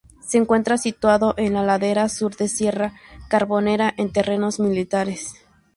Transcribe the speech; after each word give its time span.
Se 0.19 0.39
encuentra 0.39 0.79
situado 0.79 1.35
en 1.37 1.53
la 1.53 1.61
ladera 1.63 2.09
sur 2.09 2.35
de 2.35 2.47
Sierra 2.47 2.99
Carbonera 3.29 3.93
en 3.97 4.11
terrenos 4.11 4.59
militares. 4.59 5.35